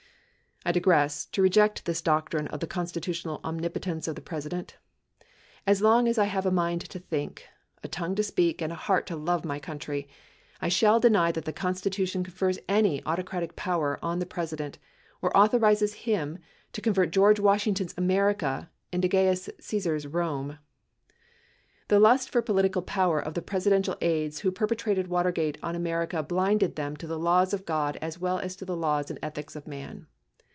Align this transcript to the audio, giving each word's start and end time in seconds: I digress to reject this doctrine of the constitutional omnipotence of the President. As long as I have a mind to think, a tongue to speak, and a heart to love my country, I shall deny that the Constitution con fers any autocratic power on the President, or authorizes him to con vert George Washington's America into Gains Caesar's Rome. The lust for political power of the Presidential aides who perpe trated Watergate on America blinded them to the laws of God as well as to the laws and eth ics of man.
I 0.63 0.71
digress 0.71 1.25
to 1.33 1.41
reject 1.41 1.85
this 1.85 2.03
doctrine 2.03 2.47
of 2.49 2.59
the 2.59 2.67
constitutional 2.67 3.41
omnipotence 3.43 4.07
of 4.07 4.13
the 4.13 4.21
President. 4.21 4.77
As 5.65 5.81
long 5.81 6.07
as 6.07 6.19
I 6.19 6.25
have 6.25 6.45
a 6.45 6.51
mind 6.51 6.81
to 6.81 6.99
think, 6.99 7.47
a 7.83 7.87
tongue 7.87 8.13
to 8.13 8.21
speak, 8.21 8.61
and 8.61 8.71
a 8.71 8.75
heart 8.75 9.07
to 9.07 9.15
love 9.15 9.43
my 9.43 9.57
country, 9.57 10.07
I 10.61 10.69
shall 10.69 10.99
deny 10.99 11.31
that 11.31 11.45
the 11.45 11.51
Constitution 11.51 12.23
con 12.23 12.31
fers 12.31 12.59
any 12.69 13.03
autocratic 13.07 13.55
power 13.55 13.97
on 14.05 14.19
the 14.19 14.25
President, 14.27 14.77
or 15.19 15.35
authorizes 15.35 15.95
him 16.05 16.37
to 16.73 16.81
con 16.81 16.93
vert 16.93 17.09
George 17.09 17.39
Washington's 17.39 17.95
America 17.97 18.69
into 18.91 19.07
Gains 19.07 19.49
Caesar's 19.59 20.05
Rome. 20.05 20.59
The 21.87 21.99
lust 21.99 22.29
for 22.29 22.43
political 22.43 22.83
power 22.83 23.19
of 23.19 23.33
the 23.33 23.41
Presidential 23.41 23.97
aides 23.99 24.41
who 24.41 24.51
perpe 24.51 24.75
trated 24.77 25.07
Watergate 25.07 25.57
on 25.63 25.75
America 25.75 26.21
blinded 26.21 26.75
them 26.75 26.95
to 26.97 27.07
the 27.07 27.17
laws 27.17 27.51
of 27.51 27.65
God 27.65 27.97
as 27.99 28.19
well 28.19 28.37
as 28.37 28.55
to 28.57 28.63
the 28.65 28.77
laws 28.77 29.09
and 29.09 29.17
eth 29.23 29.33
ics 29.43 29.55
of 29.55 29.65
man. 29.65 30.05